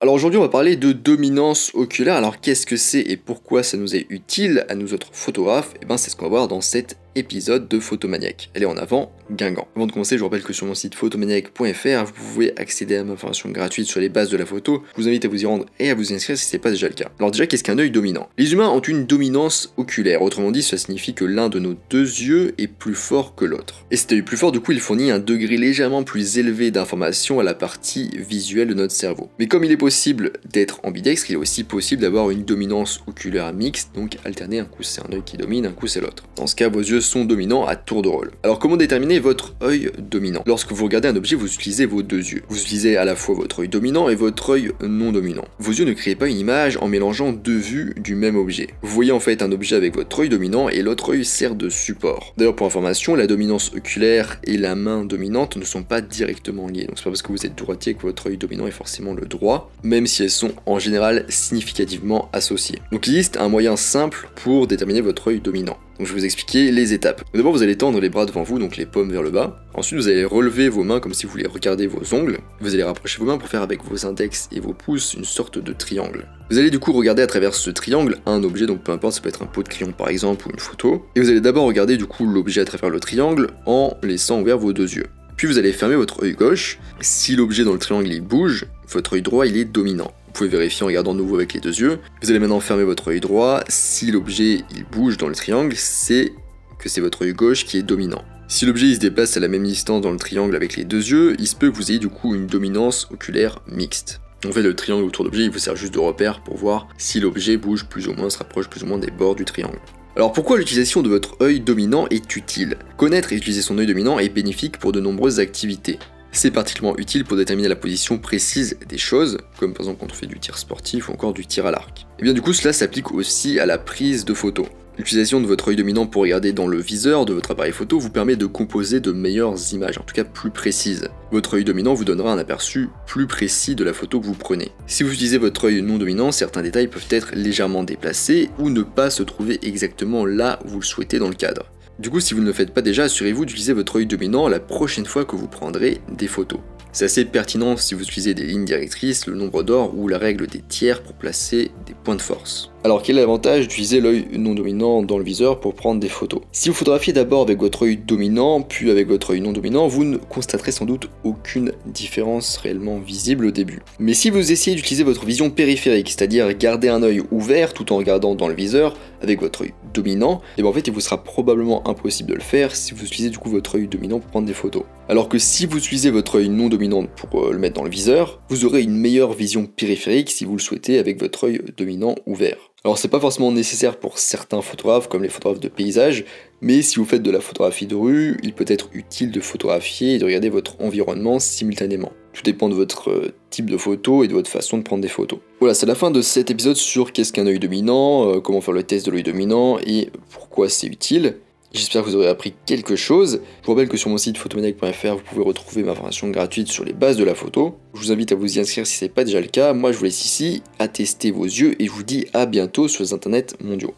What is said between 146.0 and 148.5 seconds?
des photos. C'est assez pertinent si vous utilisez des